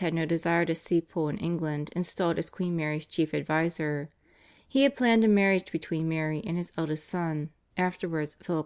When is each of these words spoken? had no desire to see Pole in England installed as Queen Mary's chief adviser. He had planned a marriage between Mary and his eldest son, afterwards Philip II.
had 0.00 0.12
no 0.12 0.26
desire 0.26 0.66
to 0.66 0.74
see 0.74 1.00
Pole 1.00 1.28
in 1.30 1.38
England 1.38 1.88
installed 1.96 2.38
as 2.38 2.50
Queen 2.50 2.76
Mary's 2.76 3.06
chief 3.06 3.32
adviser. 3.32 4.10
He 4.68 4.82
had 4.82 4.94
planned 4.94 5.24
a 5.24 5.28
marriage 5.28 5.72
between 5.72 6.06
Mary 6.06 6.42
and 6.46 6.58
his 6.58 6.70
eldest 6.76 7.08
son, 7.08 7.48
afterwards 7.78 8.34
Philip 8.42 8.48
II. 8.50 8.54